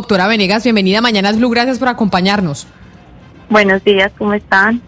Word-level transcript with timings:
doctora 0.00 0.26
Venegas. 0.26 0.64
Bienvenida 0.64 0.98
a 0.98 1.02
Mañanas 1.02 1.36
Blue. 1.36 1.50
Gracias 1.50 1.78
por 1.78 1.88
acompañarnos. 1.88 2.66
Buenos 3.50 3.84
días, 3.84 4.10
¿cómo 4.16 4.32
están? 4.32 4.80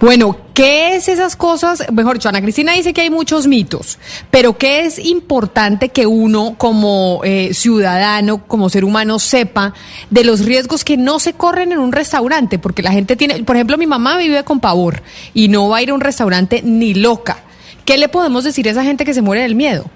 Bueno, 0.00 0.36
¿qué 0.52 0.96
es 0.96 1.08
esas 1.08 1.34
cosas? 1.34 1.90
Mejor 1.92 2.14
dicho, 2.16 2.28
Ana 2.28 2.42
Cristina 2.42 2.72
dice 2.72 2.92
que 2.92 3.00
hay 3.00 3.10
muchos 3.10 3.46
mitos, 3.46 3.98
pero 4.30 4.58
¿qué 4.58 4.84
es 4.84 4.98
importante 4.98 5.88
que 5.88 6.06
uno 6.06 6.56
como 6.58 7.20
eh, 7.24 7.54
ciudadano, 7.54 8.44
como 8.46 8.68
ser 8.68 8.84
humano, 8.84 9.18
sepa 9.18 9.72
de 10.10 10.24
los 10.24 10.44
riesgos 10.44 10.84
que 10.84 10.96
no 10.98 11.20
se 11.20 11.32
corren 11.32 11.72
en 11.72 11.78
un 11.78 11.92
restaurante? 11.92 12.58
Porque 12.58 12.82
la 12.82 12.92
gente 12.92 13.16
tiene, 13.16 13.44
por 13.44 13.56
ejemplo, 13.56 13.78
mi 13.78 13.86
mamá 13.86 14.18
vive 14.18 14.44
con 14.44 14.60
pavor 14.60 15.02
y 15.32 15.48
no 15.48 15.68
va 15.68 15.78
a 15.78 15.82
ir 15.82 15.90
a 15.90 15.94
un 15.94 16.00
restaurante 16.00 16.60
ni 16.62 16.92
loca. 16.92 17.38
¿Qué 17.86 17.96
le 17.96 18.08
podemos 18.08 18.44
decir 18.44 18.68
a 18.68 18.72
esa 18.72 18.84
gente 18.84 19.06
que 19.06 19.14
se 19.14 19.22
muere 19.22 19.42
del 19.42 19.54
miedo? 19.54 19.86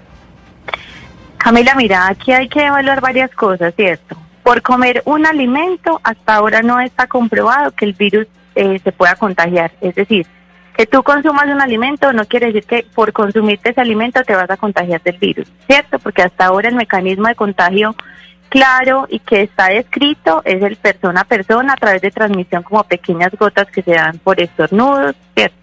Camila, 1.37 1.75
mira, 1.75 2.07
aquí 2.07 2.31
hay 2.31 2.47
que 2.47 2.65
evaluar 2.65 3.01
varias 3.01 3.29
cosas, 3.31 3.75
¿cierto? 3.75 4.22
Por 4.43 4.61
comer 4.61 5.01
un 5.05 5.25
alimento, 5.25 5.99
hasta 6.03 6.35
ahora 6.35 6.61
no 6.61 6.79
está 6.79 7.07
comprobado 7.07 7.71
que 7.71 7.85
el 7.85 7.93
virus 7.93 8.27
eh, 8.55 8.79
se 8.83 8.91
pueda 8.91 9.15
contagiar. 9.15 9.71
Es 9.81 9.95
decir, 9.95 10.27
que 10.75 10.85
tú 10.85 11.03
consumas 11.03 11.45
un 11.45 11.61
alimento 11.61 12.11
no 12.13 12.25
quiere 12.25 12.47
decir 12.47 12.65
que 12.65 12.85
por 12.93 13.13
consumirte 13.13 13.69
ese 13.69 13.81
alimento 13.81 14.23
te 14.23 14.35
vas 14.35 14.49
a 14.49 14.57
contagiar 14.57 15.01
del 15.01 15.17
virus, 15.17 15.51
¿cierto? 15.67 15.99
Porque 15.99 16.23
hasta 16.23 16.45
ahora 16.45 16.69
el 16.69 16.75
mecanismo 16.75 17.27
de 17.27 17.35
contagio 17.35 17.95
claro 18.49 19.07
y 19.09 19.19
que 19.19 19.41
está 19.41 19.69
descrito 19.69 20.41
es 20.45 20.61
el 20.61 20.75
persona 20.77 21.21
a 21.21 21.25
persona 21.25 21.73
a 21.73 21.77
través 21.77 22.01
de 22.01 22.11
transmisión 22.11 22.63
como 22.63 22.83
pequeñas 22.83 23.31
gotas 23.37 23.67
que 23.67 23.81
se 23.81 23.91
dan 23.91 24.19
por 24.19 24.39
estornudos, 24.39 25.15
¿cierto? 25.35 25.57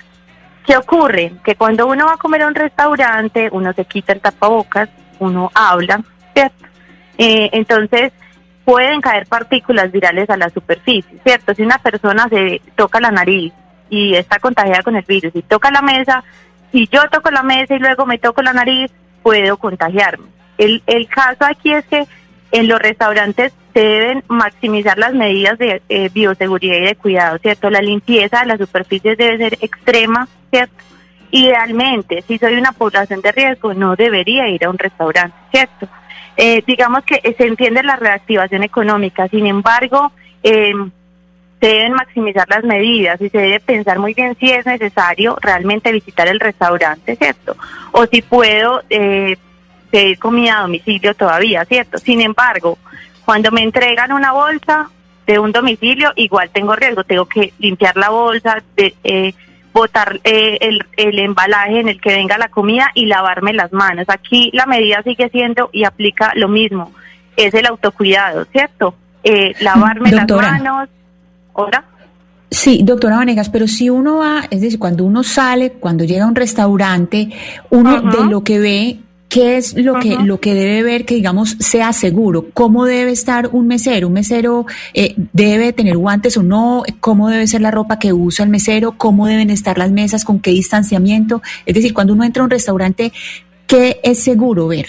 ¿Qué 0.67 0.77
ocurre? 0.77 1.33
Que 1.45 1.57
cuando 1.57 1.87
uno 1.87 2.07
va 2.07 2.15
a 2.15 2.17
comer 2.17 2.43
a 2.43 2.49
un 2.49 2.55
restaurante, 2.55 3.49
uno 3.53 3.73
se 3.73 3.85
quita 3.85 4.13
el 4.13 4.21
tapabocas, 4.21 4.89
uno 5.19 5.51
habla, 5.55 6.01
¿cierto? 6.35 6.67
Eh, 7.19 7.51
entonces, 7.53 8.13
pueden 8.71 9.01
caer 9.01 9.27
partículas 9.27 9.91
virales 9.91 10.31
a 10.31 10.37
la 10.37 10.49
superficie, 10.49 11.19
¿cierto? 11.25 11.53
Si 11.55 11.63
una 11.63 11.79
persona 11.79 12.29
se 12.29 12.63
toca 12.77 13.01
la 13.01 13.11
nariz 13.11 13.53
y 13.89 14.15
está 14.15 14.39
contagiada 14.39 14.85
con 14.85 14.95
el 14.95 15.03
virus 15.03 15.35
y 15.35 15.43
toca 15.43 15.73
la 15.73 15.83
mesa, 15.83 16.23
si 16.71 16.87
yo 16.87 17.03
toco 17.11 17.33
la 17.33 17.43
mesa 17.43 17.75
y 17.75 17.81
luego 17.81 18.07
me 18.07 18.19
toco 18.19 18.43
la 18.43 18.53
nariz, 18.53 18.93
puedo 19.25 19.57
contagiarme. 19.57 20.27
El, 20.57 20.85
el 20.87 21.09
caso 21.09 21.47
aquí 21.47 21.73
es 21.73 21.85
que 21.87 22.07
en 22.53 22.69
los 22.69 22.79
restaurantes 22.79 23.53
se 23.75 23.81
deben 23.81 24.23
maximizar 24.29 24.97
las 24.99 25.15
medidas 25.15 25.59
de 25.59 25.83
eh, 25.89 26.09
bioseguridad 26.15 26.77
y 26.77 26.87
de 26.87 26.95
cuidado, 26.95 27.39
¿cierto? 27.39 27.71
La 27.71 27.83
limpieza 27.83 28.43
de 28.43 28.47
las 28.47 28.61
superficies 28.61 29.19
debe 29.19 29.39
ser 29.39 29.59
extrema, 29.63 30.29
¿cierto? 30.51 30.77
Idealmente, 31.33 32.23
si 32.23 32.39
soy 32.39 32.55
una 32.55 32.71
población 32.71 33.21
de 33.21 33.33
riesgo, 33.33 33.75
no 33.75 33.97
debería 33.97 34.47
ir 34.49 34.65
a 34.65 34.71
un 34.71 34.79
restaurante, 34.79 35.37
¿cierto? 35.51 35.89
Eh, 36.37 36.63
digamos 36.67 37.05
que 37.05 37.21
se 37.37 37.47
entiende 37.47 37.83
la 37.83 37.97
reactivación 37.97 38.63
económica, 38.63 39.29
sin 39.29 39.47
embargo, 39.47 40.13
eh, 40.43 40.73
se 41.61 41.67
deben 41.67 41.93
maximizar 41.93 42.49
las 42.49 42.65
medidas 42.65 43.21
y 43.21 43.29
se 43.29 43.39
debe 43.39 43.61
pensar 43.61 43.99
muy 43.99 44.15
bien 44.15 44.35
si 44.41 44.51
es 44.51 44.65
necesario 44.65 45.37
realmente 45.41 45.93
visitar 45.93 46.27
el 46.29 46.41
restaurante, 46.41 47.17
¿cierto? 47.17 47.55
O 47.93 48.07
si 48.07 48.23
puedo 48.23 48.83
eh, 48.89 49.37
pedir 49.91 50.19
comida 50.19 50.59
a 50.59 50.63
domicilio 50.63 51.15
todavía, 51.15 51.65
¿cierto? 51.67 51.99
Sin 51.99 52.23
embargo, 52.23 52.79
cuando 53.25 53.51
me 53.51 53.63
entregan 53.63 54.13
una 54.13 54.33
bolsa 54.33 54.89
de 55.27 55.39
un 55.39 55.53
domicilio, 55.53 56.13
igual 56.17 56.51
tengo 56.51 56.75
riesgo, 56.75 57.05
tengo 57.05 57.27
que 57.27 57.53
limpiar 57.59 57.97
la 57.97 58.09
bolsa, 58.09 58.63
de, 58.75 58.95
eh, 59.05 59.35
botar 59.73 60.21
eh, 60.25 60.59
el, 60.61 60.85
el, 60.97 61.19
embalaje 61.19 61.81
en 61.81 61.89
el 61.89 62.01
que 62.01 62.11
venga 62.11 62.39
la 62.39 62.49
comida 62.49 62.91
y 62.95 63.07
lavarme 63.07 63.53
las 63.53 63.73
manos. 63.73 64.07
Aquí 64.09 64.51
la 64.53 64.67
medida 64.67 65.03
sigue 65.03 65.29
siendo 65.31 65.71
y 65.73 65.85
aplica 65.85 66.33
lo 66.35 66.49
mismo, 66.49 66.93
es 67.37 67.55
el 67.55 67.67
autocuidado, 67.67 68.45
¿cierto? 68.47 68.95
Eh, 69.23 69.55
lavarme 69.61 70.13
las 70.13 70.29
manos. 70.29 70.89
¿Hola? 71.53 71.85
Sí, 72.51 72.81
doctora 72.83 73.17
Vanegas, 73.17 73.49
pero 73.49 73.69
si 73.69 73.91
uno 73.91 74.19
va, 74.19 74.43
es 74.51 74.61
decir, 74.61 74.79
cuando 74.79 75.05
uno 75.05 75.23
sale, 75.23 75.73
cuando 75.73 76.05
llega 76.05 76.25
a 76.25 76.29
un 76.29 76.35
restaurante, 76.35 77.31
uno 77.71 78.01
de 78.01 78.25
lo 78.25 78.43
que 78.43 78.59
ve 78.59 78.99
¿Qué 79.31 79.57
es 79.57 79.75
lo 79.77 80.01
que, 80.01 80.17
lo 80.17 80.41
que 80.41 80.55
debe 80.55 80.83
ver 80.83 81.05
que, 81.05 81.15
digamos, 81.15 81.57
sea 81.61 81.93
seguro? 81.93 82.49
¿Cómo 82.53 82.85
debe 82.85 83.13
estar 83.13 83.49
un 83.53 83.69
mesero? 83.69 84.09
¿Un 84.09 84.15
mesero 84.15 84.67
eh, 84.93 85.15
debe 85.33 85.73
tener 85.73 85.97
guantes 85.97 86.37
o 86.37 86.43
no? 86.43 86.83
¿Cómo 86.99 87.29
debe 87.29 87.47
ser 87.47 87.61
la 87.61 87.71
ropa 87.71 88.01
que 88.01 88.13
usa 88.13 88.45
el 88.45 88.51
mesero? 88.51 88.97
¿Cómo 88.99 89.29
deben 89.29 89.51
estar 89.51 89.79
las 89.79 89.93
mesas? 89.93 90.25
¿Con 90.25 90.41
qué 90.41 90.51
distanciamiento? 90.51 91.43
Es 91.65 91.77
decir, 91.77 91.95
cuando 91.95 92.13
uno 92.13 92.25
entra 92.25 92.43
a 92.43 92.47
un 92.47 92.51
restaurante, 92.51 93.13
¿qué 93.69 94.01
es 94.03 94.19
seguro 94.19 94.67
ver? 94.67 94.89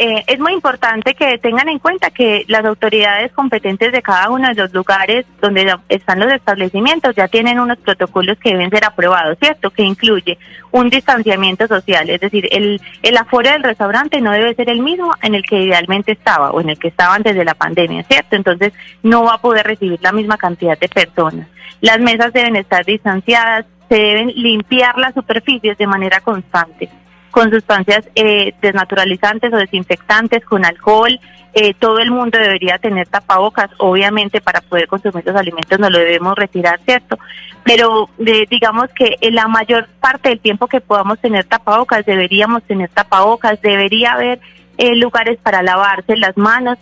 Eh, 0.00 0.22
es 0.28 0.38
muy 0.38 0.52
importante 0.52 1.14
que 1.14 1.38
tengan 1.38 1.68
en 1.68 1.80
cuenta 1.80 2.10
que 2.10 2.44
las 2.46 2.64
autoridades 2.64 3.32
competentes 3.32 3.90
de 3.90 4.00
cada 4.00 4.30
uno 4.30 4.46
de 4.46 4.54
los 4.54 4.72
lugares 4.72 5.26
donde 5.40 5.74
están 5.88 6.20
los 6.20 6.32
establecimientos 6.32 7.16
ya 7.16 7.26
tienen 7.26 7.58
unos 7.58 7.78
protocolos 7.78 8.38
que 8.38 8.50
deben 8.50 8.70
ser 8.70 8.84
aprobados, 8.84 9.36
¿cierto? 9.40 9.70
Que 9.70 9.82
incluye 9.82 10.38
un 10.70 10.88
distanciamiento 10.88 11.66
social, 11.66 12.08
es 12.10 12.20
decir, 12.20 12.48
el, 12.52 12.80
el 13.02 13.16
aforo 13.16 13.50
del 13.50 13.64
restaurante 13.64 14.20
no 14.20 14.30
debe 14.30 14.54
ser 14.54 14.70
el 14.70 14.82
mismo 14.82 15.12
en 15.20 15.34
el 15.34 15.42
que 15.42 15.62
idealmente 15.64 16.12
estaba 16.12 16.52
o 16.52 16.60
en 16.60 16.70
el 16.70 16.78
que 16.78 16.88
estaba 16.88 17.16
antes 17.16 17.34
de 17.34 17.44
la 17.44 17.54
pandemia, 17.54 18.04
¿cierto? 18.04 18.36
Entonces 18.36 18.72
no 19.02 19.24
va 19.24 19.34
a 19.34 19.40
poder 19.40 19.66
recibir 19.66 19.98
la 20.00 20.12
misma 20.12 20.36
cantidad 20.36 20.78
de 20.78 20.88
personas. 20.88 21.48
Las 21.80 21.98
mesas 21.98 22.32
deben 22.32 22.54
estar 22.54 22.84
distanciadas, 22.84 23.66
se 23.88 23.96
deben 23.96 24.28
limpiar 24.28 24.96
las 24.96 25.14
superficies 25.14 25.76
de 25.76 25.86
manera 25.88 26.20
constante 26.20 26.88
con 27.30 27.50
sustancias 27.50 28.08
eh, 28.14 28.54
desnaturalizantes 28.60 29.52
o 29.52 29.56
desinfectantes, 29.56 30.44
con 30.44 30.64
alcohol. 30.64 31.18
Eh, 31.54 31.74
todo 31.74 31.98
el 31.98 32.10
mundo 32.10 32.38
debería 32.38 32.78
tener 32.78 33.08
tapabocas, 33.08 33.70
obviamente 33.78 34.40
para 34.40 34.60
poder 34.60 34.86
consumir 34.86 35.24
los 35.24 35.34
alimentos 35.34 35.78
no 35.78 35.90
lo 35.90 35.98
debemos 35.98 36.36
retirar, 36.36 36.78
¿cierto? 36.84 37.18
Pero 37.64 38.08
digamos 38.18 38.90
que 38.94 39.16
en 39.20 39.34
la 39.34 39.48
mayor 39.48 39.88
parte 40.00 40.28
del 40.28 40.40
tiempo 40.40 40.68
que 40.68 40.80
podamos 40.80 41.18
tener 41.18 41.44
tapabocas, 41.46 42.04
deberíamos 42.06 42.62
tener 42.64 42.90
tapabocas, 42.90 43.60
debería 43.62 44.12
haber 44.12 44.40
eh, 44.76 44.94
lugares 44.94 45.38
para 45.42 45.62
lavarse 45.62 46.16
las 46.16 46.36
manos, 46.36 46.78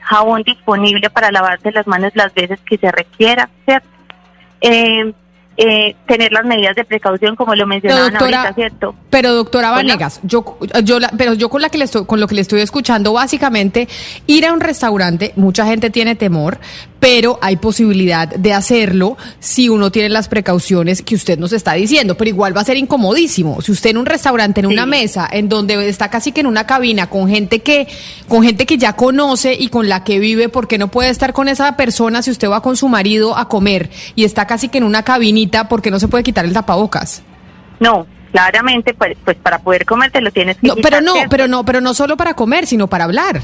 jabón 0.00 0.42
disponible 0.42 1.10
para 1.10 1.30
lavarse 1.30 1.70
las 1.70 1.86
manos 1.86 2.12
las 2.14 2.32
veces 2.34 2.58
que 2.60 2.78
se 2.78 2.90
requiera, 2.90 3.48
¿cierto? 3.64 3.86
eh, 4.60 5.12
tener 6.06 6.32
las 6.32 6.44
medidas 6.44 6.74
de 6.74 6.84
precaución 6.84 7.36
como 7.36 7.54
lo 7.54 7.66
mencionaban 7.66 8.16
ahorita, 8.16 8.54
¿cierto? 8.54 8.94
Pero 9.10 9.34
doctora 9.34 9.70
Vanegas, 9.70 10.20
yo, 10.22 10.58
yo 10.84 10.98
pero 11.18 11.34
yo 11.34 11.48
con 11.48 11.60
la 11.60 11.68
que 11.68 11.78
le 11.78 11.84
estoy, 11.84 12.06
con 12.06 12.20
lo 12.20 12.26
que 12.26 12.34
le 12.34 12.40
estoy 12.40 12.60
escuchando, 12.60 13.12
básicamente, 13.12 13.88
ir 14.26 14.46
a 14.46 14.52
un 14.52 14.60
restaurante, 14.60 15.32
mucha 15.36 15.66
gente 15.66 15.90
tiene 15.90 16.14
temor, 16.14 16.58
pero 17.00 17.38
hay 17.40 17.56
posibilidad 17.56 18.28
de 18.28 18.52
hacerlo 18.52 19.16
si 19.38 19.68
uno 19.68 19.90
tiene 19.90 20.10
las 20.10 20.28
precauciones 20.28 21.02
que 21.02 21.14
usted 21.14 21.38
nos 21.38 21.52
está 21.52 21.72
diciendo, 21.72 22.16
pero 22.16 22.28
igual 22.28 22.56
va 22.56 22.60
a 22.60 22.64
ser 22.64 22.76
incomodísimo. 22.76 23.60
Si 23.62 23.72
usted 23.72 23.90
en 23.90 23.96
un 23.96 24.06
restaurante, 24.06 24.60
en 24.60 24.66
una 24.66 24.86
mesa, 24.86 25.28
en 25.30 25.48
donde 25.48 25.88
está 25.88 26.08
casi 26.08 26.32
que 26.32 26.40
en 26.40 26.46
una 26.46 26.66
cabina 26.66 27.08
con 27.08 27.28
gente 27.28 27.60
que, 27.60 27.88
con 28.28 28.42
gente 28.42 28.66
que 28.66 28.78
ya 28.78 28.92
conoce 28.92 29.54
y 29.58 29.68
con 29.68 29.88
la 29.88 30.04
que 30.04 30.18
vive, 30.18 30.48
¿por 30.48 30.68
qué 30.68 30.78
no 30.78 30.88
puede 30.88 31.10
estar 31.10 31.32
con 31.32 31.48
esa 31.48 31.76
persona 31.76 32.22
si 32.22 32.30
usted 32.30 32.48
va 32.48 32.62
con 32.62 32.76
su 32.76 32.88
marido 32.88 33.36
a 33.36 33.48
comer 33.48 33.90
y 34.14 34.24
está 34.24 34.46
casi 34.46 34.68
que 34.68 34.78
en 34.78 34.84
una 34.84 35.02
cabinita, 35.02 35.49
¿por 35.68 35.82
qué 35.82 35.90
no 35.90 35.98
se 35.98 36.08
puede 36.08 36.22
quitar 36.22 36.44
el 36.44 36.52
tapabocas? 36.52 37.22
No, 37.78 38.06
claramente, 38.32 38.94
pues, 38.94 39.16
pues 39.24 39.36
para 39.36 39.58
poder 39.58 39.84
comer 39.84 40.10
te 40.10 40.20
lo 40.20 40.30
tienes 40.30 40.56
que 40.56 40.66
no, 40.66 40.76
Pero 40.76 41.00
no, 41.00 41.14
pero 41.28 41.48
no, 41.48 41.64
pero 41.64 41.80
no 41.80 41.94
solo 41.94 42.16
para 42.16 42.34
comer, 42.34 42.66
sino 42.66 42.86
para 42.86 43.04
hablar. 43.04 43.40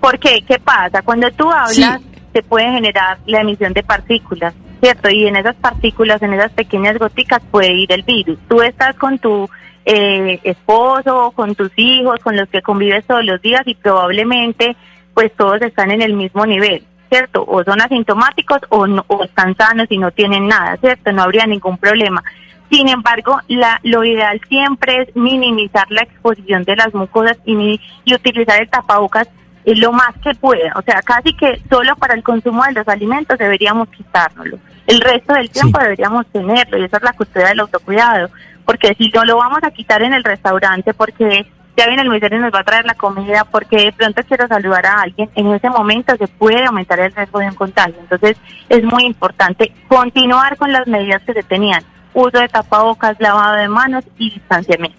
¿Por 0.00 0.18
qué? 0.18 0.42
¿Qué 0.46 0.58
pasa? 0.58 1.02
Cuando 1.02 1.30
tú 1.32 1.50
hablas, 1.50 2.00
se 2.32 2.42
puede 2.42 2.70
generar 2.70 3.18
la 3.26 3.40
emisión 3.40 3.72
de 3.72 3.82
partículas, 3.82 4.54
¿cierto? 4.80 5.08
Y 5.10 5.26
en 5.26 5.36
esas 5.36 5.56
partículas, 5.56 6.22
en 6.22 6.34
esas 6.34 6.52
pequeñas 6.52 6.98
goticas, 6.98 7.40
puede 7.50 7.72
ir 7.72 7.92
el 7.92 8.02
virus. 8.02 8.38
Tú 8.48 8.62
estás 8.62 8.94
con 8.96 9.18
tu 9.18 9.48
eh, 9.84 10.40
esposo, 10.42 11.32
con 11.34 11.54
tus 11.54 11.70
hijos, 11.76 12.20
con 12.20 12.36
los 12.36 12.48
que 12.48 12.62
convives 12.62 13.06
todos 13.06 13.24
los 13.24 13.40
días 13.40 13.62
y 13.66 13.74
probablemente, 13.74 14.76
pues 15.14 15.32
todos 15.36 15.62
están 15.62 15.90
en 15.90 16.02
el 16.02 16.14
mismo 16.14 16.44
nivel. 16.44 16.84
¿Cierto? 17.08 17.44
O 17.46 17.62
son 17.62 17.80
asintomáticos 17.80 18.60
o, 18.68 18.86
no, 18.86 19.04
o 19.06 19.24
están 19.24 19.56
sanos 19.56 19.86
y 19.90 19.98
no 19.98 20.10
tienen 20.10 20.48
nada, 20.48 20.76
¿cierto? 20.78 21.12
No 21.12 21.22
habría 21.22 21.46
ningún 21.46 21.78
problema. 21.78 22.22
Sin 22.70 22.88
embargo, 22.88 23.40
la, 23.46 23.80
lo 23.84 24.04
ideal 24.04 24.40
siempre 24.48 25.02
es 25.02 25.16
minimizar 25.16 25.86
la 25.90 26.02
exposición 26.02 26.64
de 26.64 26.74
las 26.74 26.92
mucosas 26.94 27.38
y, 27.44 27.80
y 28.04 28.14
utilizar 28.14 28.60
el 28.60 28.68
tapabocas 28.68 29.28
lo 29.74 29.92
más 29.92 30.14
que 30.22 30.34
pueda. 30.34 30.72
O 30.76 30.82
sea, 30.82 31.02
casi 31.02 31.34
que 31.34 31.60
solo 31.68 31.96
para 31.96 32.14
el 32.14 32.22
consumo 32.22 32.62
de 32.64 32.72
los 32.72 32.88
alimentos 32.88 33.38
deberíamos 33.38 33.88
quitárnoslo. 33.88 34.58
El 34.86 35.00
resto 35.00 35.34
del 35.34 35.50
tiempo 35.50 35.78
deberíamos 35.80 36.26
tenerlo 36.28 36.78
y 36.78 36.84
esa 36.84 36.98
es 36.98 37.02
la 37.02 37.12
custodia 37.12 37.48
del 37.48 37.60
autocuidado. 37.60 38.30
Porque 38.64 38.94
si 38.94 39.08
no 39.08 39.24
lo 39.24 39.36
vamos 39.36 39.60
a 39.62 39.70
quitar 39.70 40.02
en 40.02 40.12
el 40.12 40.24
restaurante 40.24 40.94
porque 40.94 41.46
ya 41.76 41.86
viene 41.86 42.02
el 42.02 42.08
ministerio 42.08 42.38
y 42.38 42.42
nos 42.42 42.52
va 42.52 42.60
a 42.60 42.64
traer 42.64 42.86
la 42.86 42.94
comida 42.94 43.44
porque 43.50 43.76
de 43.76 43.92
pronto 43.92 44.22
quiero 44.26 44.48
saludar 44.48 44.86
a 44.86 45.02
alguien, 45.02 45.30
en 45.34 45.52
ese 45.52 45.68
momento 45.68 46.16
se 46.16 46.26
puede 46.26 46.64
aumentar 46.64 46.98
el 47.00 47.12
riesgo 47.12 47.38
de 47.38 47.48
un 47.48 47.54
contagio. 47.54 47.96
Entonces 48.00 48.36
es 48.68 48.82
muy 48.84 49.04
importante 49.04 49.72
continuar 49.88 50.56
con 50.56 50.72
las 50.72 50.86
medidas 50.86 51.22
que 51.22 51.34
se 51.34 51.42
tenían. 51.42 51.82
Uso 52.14 52.38
de 52.38 52.48
tapabocas, 52.48 53.16
lavado 53.20 53.56
de 53.56 53.68
manos 53.68 54.04
y 54.18 54.30
distanciamiento. 54.30 54.98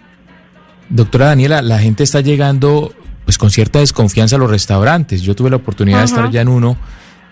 Doctora 0.88 1.26
Daniela, 1.26 1.62
la 1.62 1.78
gente 1.78 2.04
está 2.04 2.20
llegando 2.20 2.92
pues 3.24 3.36
con 3.36 3.50
cierta 3.50 3.80
desconfianza 3.80 4.36
a 4.36 4.38
los 4.38 4.50
restaurantes. 4.50 5.22
Yo 5.22 5.34
tuve 5.34 5.50
la 5.50 5.56
oportunidad 5.56 5.98
de 5.98 6.04
estar 6.04 6.30
ya 6.30 6.40
en 6.40 6.48
uno 6.48 6.76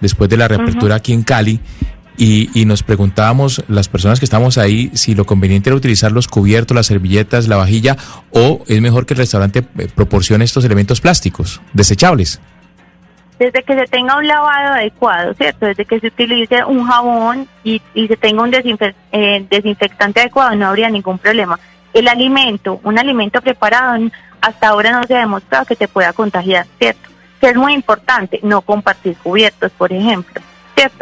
después 0.01 0.29
de 0.29 0.37
la 0.37 0.49
reapertura 0.49 0.97
aquí 0.97 1.13
en 1.13 1.23
Cali 1.23 1.61
y, 2.19 2.65
nos 2.67 2.83
preguntábamos 2.83 3.65
las 3.69 3.89
personas 3.89 4.19
que 4.19 4.25
estamos 4.25 4.59
ahí 4.59 4.91
si 4.95 5.15
lo 5.15 5.25
conveniente 5.25 5.71
era 5.71 5.77
utilizar 5.77 6.13
los 6.13 6.29
cubiertos, 6.29 6.75
las 6.75 6.87
servilletas, 6.87 7.49
la 7.49 7.57
vajilla 7.57 7.97
o 8.31 8.65
es 8.67 8.81
mejor 8.81 9.07
que 9.07 9.15
el 9.15 9.19
restaurante 9.19 9.65
eh, 9.79 9.89
proporcione 9.95 10.45
estos 10.45 10.65
elementos 10.65 11.01
plásticos 11.01 11.61
desechables. 11.73 12.41
Desde 13.39 13.63
que 13.63 13.75
se 13.75 13.87
tenga 13.87 14.17
un 14.17 14.27
lavado 14.27 14.75
adecuado, 14.75 15.35
¿cierto? 15.35 15.67
Desde 15.67 15.85
que 15.85 16.01
se 16.01 16.07
utilice 16.07 16.65
un 16.65 16.87
jabón 16.87 17.47
y, 17.63 17.83
se 17.95 18.17
tenga 18.17 18.43
un 18.43 18.53
eh, 18.55 19.47
desinfectante 19.51 20.21
adecuado, 20.21 20.57
no 20.57 20.69
habría 20.69 20.89
ningún 20.89 21.19
problema. 21.19 21.59
El 21.93 22.09
alimento, 22.09 22.81
un 22.83 22.99
alimento 22.99 23.43
preparado, 23.43 24.03
hasta 24.41 24.69
ahora 24.69 24.93
no 24.93 25.05
se 25.05 25.15
ha 25.17 25.21
demostrado 25.21 25.67
que 25.67 25.77
te 25.77 25.87
pueda 25.87 26.15
contagiar, 26.15 26.67
¿cierto? 26.79 27.09
Que 27.41 27.51
es 27.51 27.57
muy 27.57 27.75
importante 27.75 28.41
no 28.43 28.63
compartir 28.63 29.17
cubiertos, 29.17 29.71
por 29.73 29.93
ejemplo. 29.93 30.43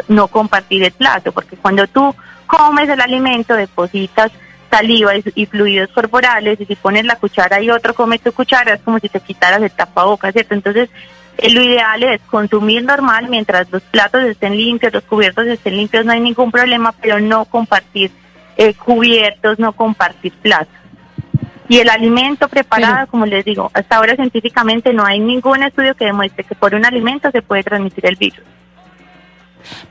No 0.07 0.27
compartir 0.27 0.83
el 0.83 0.91
plato, 0.91 1.31
porque 1.31 1.57
cuando 1.57 1.87
tú 1.87 2.15
comes 2.47 2.87
el 2.89 3.01
alimento 3.01 3.55
depositas 3.55 4.31
saliva 4.69 5.13
y, 5.15 5.45
fluidos 5.45 5.89
corporales 5.89 6.59
y 6.59 6.65
si 6.65 6.75
pones 6.75 7.05
la 7.05 7.15
cuchara 7.15 7.61
y 7.61 7.69
otro 7.69 7.93
come 7.93 8.19
tu 8.19 8.31
cuchara 8.31 8.73
es 8.73 8.81
como 8.81 8.99
si 8.99 9.09
te 9.09 9.19
quitaras 9.19 9.61
el 9.61 9.71
tapabocas, 9.71 10.33
¿cierto? 10.33 10.53
Entonces 10.53 10.89
eh, 11.37 11.49
lo 11.49 11.61
ideal 11.61 12.03
es 12.03 12.21
consumir 12.29 12.83
normal 12.83 13.27
mientras 13.29 13.69
los 13.71 13.81
platos 13.83 14.23
estén 14.23 14.57
limpios, 14.57 14.93
los 14.93 15.03
cubiertos 15.03 15.47
estén 15.47 15.77
limpios, 15.77 16.05
no 16.05 16.11
hay 16.11 16.19
ningún 16.19 16.51
problema, 16.51 16.93
pero 16.93 17.19
no 17.19 17.45
compartir 17.45 18.11
eh, 18.57 18.73
cubiertos, 18.73 19.59
no 19.59 19.73
compartir 19.73 20.33
platos. 20.33 20.73
Y 21.67 21.79
el 21.79 21.89
alimento 21.89 22.47
preparado, 22.47 23.07
como 23.07 23.25
les 23.25 23.43
digo, 23.43 23.71
hasta 23.73 23.97
ahora 23.97 24.15
científicamente 24.15 24.93
no 24.93 25.03
hay 25.03 25.19
ningún 25.19 25.63
estudio 25.63 25.95
que 25.95 26.05
demuestre 26.05 26.43
que 26.43 26.53
por 26.53 26.75
un 26.75 26.85
alimento 26.85 27.31
se 27.31 27.41
puede 27.41 27.63
transmitir 27.63 28.05
el 28.05 28.15
virus. 28.15 28.45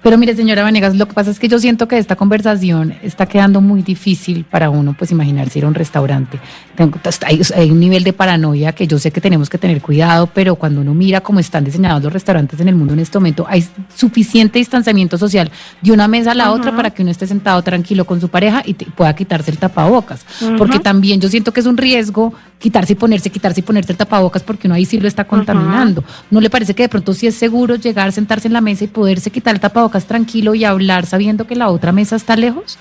Pero 0.03 0.19
mire, 0.19 0.35
señora 0.35 0.63
Vanegas, 0.63 0.97
lo 0.97 1.07
que 1.07 1.15
pasa 1.15 1.31
es 1.31 1.39
que 1.39 1.49
yo 1.49 1.59
siento 1.59 1.89
que 1.89 1.99
esta 1.99 2.17
conversación 2.17 2.95
está 3.03 3.27
quedando 3.27 3.61
muy 3.61 3.83
difícil 3.83 4.45
para 4.45 4.71
uno, 4.71 4.95
pues 4.99 5.11
imaginarse 5.11 5.59
ir 5.59 5.65
a 5.65 5.69
un 5.69 5.75
restaurante. 5.75 6.39
Pues, 6.77 7.21
hay, 7.23 7.71
un 7.71 7.81
nivel 7.81 8.05
de 8.05 8.13
paranoia 8.13 8.73
que 8.73 8.87
yo 8.87 8.99
sé 8.99 9.11
que 9.11 9.21
tenemos 9.21 9.49
que 9.49 9.59
tener 9.59 9.81
cuidado, 9.81 10.29
pero 10.33 10.57
cuando 10.57 10.81
uno 10.81 10.95
mira 10.95 11.21
cómo 11.21 11.41
están 11.41 11.65
diseñados 11.65 12.03
los 12.03 12.13
restaurantes 12.13 12.61
en 12.61 12.69
el 12.69 12.75
mundo 12.75 12.95
en 12.95 13.01
este 13.01 13.19
momento, 13.19 13.47
hay 13.49 13.65
suficiente 13.95 14.59
distanciamiento 14.59 15.17
social 15.19 15.51
de 15.81 15.93
una 15.93 16.09
mesa 16.09 16.33
a 16.33 16.35
la 16.35 16.53
otra 16.53 16.75
para 16.75 16.91
que 16.91 17.03
uno 17.03 17.11
esté 17.11 17.27
sentado 17.27 17.63
tranquilo 17.63 18.05
con 18.05 18.21
su 18.21 18.29
pareja 18.29 18.63
y 18.65 18.75
pueda 18.75 19.15
quitarse 19.15 19.51
el 19.51 19.59
tapabocas. 19.59 20.25
Porque 20.59 20.79
también 20.79 21.21
yo 21.21 21.29
siento 21.29 21.53
que 21.53 21.61
es 21.61 21.67
un 21.67 21.77
riesgo 21.77 22.35
quitarse 22.65 22.95
y 22.95 22.97
ponerse, 22.97 23.29
quitarse 23.29 23.61
y 23.61 23.63
ponerse 23.63 23.93
el 23.93 23.99
tapabocas 23.99 24.43
porque 24.43 24.69
uno 24.69 24.75
ahí 24.75 24.87
sí 24.87 24.99
lo 24.99 25.07
está 25.07 25.25
contaminando. 25.25 26.03
¿No 26.31 26.41
le 26.41 26.49
parece 26.49 26.75
que 26.75 26.85
de 26.85 26.89
pronto 26.89 27.13
sí 27.13 27.27
es 27.27 27.35
seguro 27.35 27.75
llegar, 27.75 28.11
sentarse 28.11 28.49
en 28.49 28.55
la 28.55 28.63
mesa 28.63 28.85
y 28.85 28.87
poderse 28.87 29.31
quitar 29.31 29.53
el 29.53 29.61
tapabocas 29.61 30.07
tranquilo 30.07 30.55
y 30.55 30.65
hablar 30.65 31.05
sabiendo 31.05 31.47
que 31.47 31.57
la 31.57 31.69
otra 31.69 31.93
mesa 31.93 32.17
está 32.17 32.37
lejos? 32.37 32.79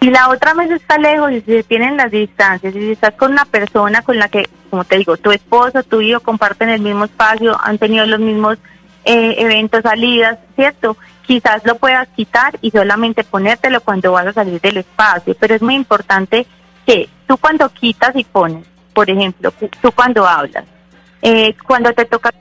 Si 0.00 0.10
la 0.10 0.30
otra 0.30 0.52
mesa 0.54 0.74
está 0.74 0.98
lejos 0.98 1.30
y 1.30 1.42
se 1.42 1.62
tienen 1.62 1.96
las 1.96 2.10
distancias, 2.10 2.74
y 2.74 2.80
si 2.80 2.90
estás 2.90 3.14
con 3.14 3.30
una 3.30 3.44
persona 3.44 4.02
con 4.02 4.18
la 4.18 4.28
que, 4.28 4.48
como 4.68 4.82
te 4.82 4.98
digo, 4.98 5.16
tu 5.16 5.30
esposo, 5.30 5.84
tu 5.84 6.00
hijo 6.00 6.18
comparten 6.18 6.68
el 6.68 6.80
mismo 6.80 7.04
espacio, 7.04 7.56
han 7.62 7.78
tenido 7.78 8.04
los 8.04 8.18
mismos 8.18 8.58
eh, 9.04 9.36
eventos, 9.38 9.82
salidas, 9.82 10.38
¿cierto? 10.56 10.96
Quizás 11.24 11.64
lo 11.64 11.76
puedas 11.76 12.08
quitar 12.16 12.58
y 12.62 12.72
solamente 12.72 13.22
ponértelo 13.22 13.80
cuando 13.80 14.10
vas 14.10 14.26
a 14.26 14.32
salir 14.32 14.60
del 14.60 14.78
espacio, 14.78 15.36
pero 15.38 15.54
es 15.54 15.62
muy 15.62 15.76
importante 15.76 16.48
que 16.84 17.08
tú 17.28 17.36
cuando 17.36 17.68
quitas 17.68 18.16
y 18.16 18.24
pones 18.24 18.71
por 18.92 19.08
ejemplo, 19.10 19.52
tú 19.80 19.92
cuando 19.92 20.26
hablas, 20.26 20.64
eh, 21.20 21.54
cuando 21.66 21.92
te 21.92 22.04
tocas 22.04 22.32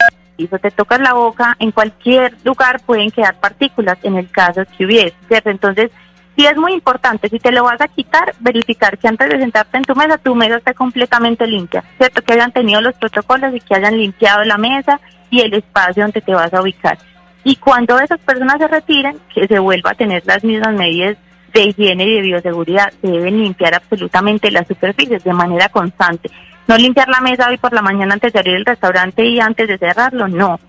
te 0.48 0.72
tocas 0.72 1.00
la 1.00 1.14
boca, 1.14 1.56
en 1.60 1.72
cualquier 1.72 2.36
lugar 2.44 2.82
pueden 2.86 3.12
quedar 3.12 3.40
partículas, 3.40 3.98
en 4.04 4.16
el 4.16 4.30
caso 4.32 4.64
que 4.76 4.86
hubiese. 4.86 5.16
Entonces, 5.30 5.92
sí 6.36 6.46
es 6.46 6.58
muy 6.58 6.74
importante, 6.74 7.30
si 7.30 7.40
te 7.40 7.52
lo 7.52 7.64
vas 7.64 7.80
a 7.82 7.88
quitar, 7.88 8.34
verificar 8.40 8.98
que 8.98 9.08
antes 9.08 9.30
de 9.30 9.40
sentarte 9.40 9.78
en 9.78 9.84
tu 9.84 9.96
mesa, 9.96 10.18
tu 10.18 10.34
mesa 10.34 10.58
esté 10.58 10.74
completamente 10.74 11.46
limpia, 11.46 11.84
¿cierto? 11.98 12.22
Que 12.24 12.34
hayan 12.34 12.52
tenido 12.52 12.82
los 12.82 12.96
protocolos 12.96 13.54
y 13.54 13.60
que 13.60 13.76
hayan 13.76 13.98
limpiado 13.98 14.44
la 14.44 14.58
mesa 14.58 15.00
y 15.30 15.42
el 15.42 15.54
espacio 15.54 16.04
donde 16.04 16.22
te 16.22 16.34
vas 16.34 16.54
a 16.54 16.62
ubicar. 16.62 16.98
Y 17.44 17.56
cuando 17.56 18.00
esas 18.00 18.20
personas 18.20 18.58
se 18.60 18.68
retiren, 18.68 19.20
que 19.34 19.48
se 19.48 19.60
vuelva 19.60 19.92
a 19.92 19.96
tener 19.96 20.24
las 20.26 20.44
mismas 20.44 20.74
medidas 20.74 21.18
de 21.54 21.64
higiene 21.64 22.06
y 22.06 22.14
de 22.16 22.22
bioseguridad. 22.22 22.94
Se 23.02 23.08
deben 23.08 23.42
limpiar 23.42 23.76
absolutamente 23.76 24.52
las 24.52 24.68
superficies 24.68 25.24
de 25.24 25.34
manera 25.34 25.70
constante. 25.70 26.30
No 26.68 26.78
limpiar 26.78 27.10
la 27.10 27.22
mesa 27.22 27.50
hoy 27.50 27.58
por 27.58 27.74
la 27.74 27.82
mañana 27.82 28.14
antes 28.14 28.34
de 28.34 28.40
abrir 28.40 28.56
el 28.56 28.66
restaurante 28.66 29.26
y 29.26 29.40
antes 29.40 29.68
de 29.68 29.78
cerrarlo, 29.78 30.28
no. 30.28 30.60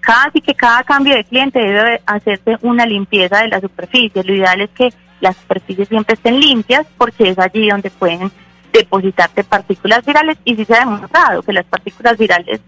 Casi 0.00 0.40
que 0.40 0.54
cada 0.54 0.82
cambio 0.82 1.14
de 1.14 1.24
cliente 1.24 1.58
debe 1.58 2.00
hacerse 2.06 2.56
una 2.62 2.86
limpieza 2.86 3.42
de 3.42 3.48
la 3.48 3.60
superficie. 3.60 4.24
Lo 4.24 4.34
ideal 4.34 4.60
es 4.62 4.70
que 4.70 4.92
las 5.20 5.36
superficies 5.36 5.88
siempre 5.88 6.14
estén 6.14 6.40
limpias 6.40 6.86
porque 6.96 7.28
es 7.28 7.38
allí 7.38 7.68
donde 7.68 7.90
pueden 7.90 8.30
depositarte 8.72 9.44
partículas 9.44 10.04
virales 10.04 10.38
y 10.44 10.56
sí 10.56 10.64
se 10.64 10.74
ha 10.74 10.80
demostrado 10.80 11.42
que 11.42 11.52
las 11.52 11.66
partículas 11.66 12.16
virales 12.16 12.60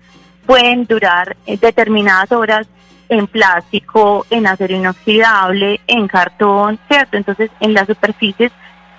pueden 0.47 0.85
durar 0.85 1.37
eh, 1.47 1.57
determinadas 1.57 2.31
horas 2.33 2.67
en 3.13 3.27
plástico, 3.27 4.27
en 4.31 4.47
acero 4.47 4.75
inoxidable, 4.75 5.81
en 5.87 6.09
cartón, 6.09 6.79
¿cierto? 6.89 7.17
Entonces, 7.17 7.51
en 7.61 7.75
las 7.75 7.87
superficies 7.87 8.51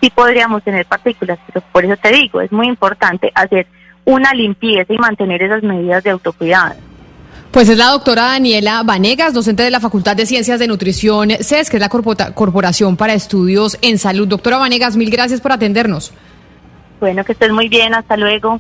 sí 0.02 0.10
podríamos 0.10 0.64
tener 0.64 0.86
partículas, 0.86 1.40
pero 1.48 1.66
por 1.72 1.86
eso 1.86 1.98
te 1.98 2.12
digo, 2.12 2.42
es 2.42 2.52
muy 2.52 2.68
importante 2.68 3.32
hacer 3.34 3.68
una 4.06 4.34
limpieza 4.34 4.94
y 4.94 4.98
mantener 4.98 5.42
esas 5.42 5.64
medidas 5.64 6.04
de 6.04 6.12
autocuidado. 6.12 6.76
Pues 7.52 7.70
es 7.70 7.78
la 7.78 7.90
doctora 7.90 8.24
Daniela 8.24 8.82
Vanegas, 8.84 9.34
docente 9.34 9.64
de 9.64 9.70
la 9.70 9.80
Facultad 9.80 10.16
de 10.16 10.26
Ciencias 10.26 10.60
de 10.60 10.68
Nutrición 10.68 11.30
CES, 11.40 11.70
que 11.70 11.78
es 11.78 11.82
la 11.82 11.90
Corporación 11.90 12.98
para 12.98 13.14
Estudios 13.14 13.78
en 13.82 13.98
Salud. 13.98 14.28
Doctora 14.28 14.58
Vanegas, 14.58 14.96
mil 14.96 15.10
gracias 15.10 15.40
por 15.40 15.52
atendernos. 15.52 16.12
Bueno, 17.00 17.24
que 17.24 17.34
estés 17.34 17.52
muy 17.52 17.70
bien, 17.70 17.94
hasta 17.94 18.18
luego. 18.18 18.60